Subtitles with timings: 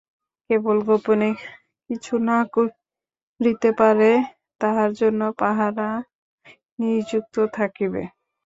[0.49, 1.29] কেবল গােপনে
[1.89, 4.11] কিছু না করিতে পারে
[4.61, 5.89] তাহার জন্য পাহারা
[6.79, 8.03] নিযুক্ত থাকিবে।